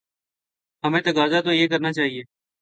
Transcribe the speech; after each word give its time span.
ہمیں 0.83 1.01
تقاضا 1.01 1.41
تو 1.41 1.51
یہ 1.53 1.67
کرنا 1.67 1.91
چاہیے۔ 1.91 2.23